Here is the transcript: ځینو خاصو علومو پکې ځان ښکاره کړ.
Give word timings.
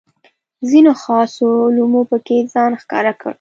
ځینو 0.69 0.91
خاصو 1.03 1.47
علومو 1.67 2.01
پکې 2.09 2.37
ځان 2.53 2.71
ښکاره 2.81 3.13
کړ. 3.21 3.29